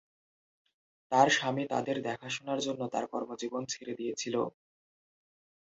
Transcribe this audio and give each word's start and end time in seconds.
তার 1.11 1.27
স্বামী 1.29 1.63
তাদের 1.73 1.97
দেখাশোনার 2.07 2.59
জন্য 2.61 2.81
তার 2.93 3.05
কর্মজীবন 3.11 3.63
ছেড়ে 3.65 3.93
দিয়েছিল। 3.95 4.35